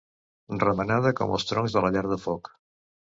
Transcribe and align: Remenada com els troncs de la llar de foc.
Remenada 0.61 1.11
com 1.19 1.33
els 1.35 1.45
troncs 1.49 1.75
de 1.75 1.83
la 1.87 1.91
llar 1.97 2.03
de 2.13 2.17
foc. 2.25 2.51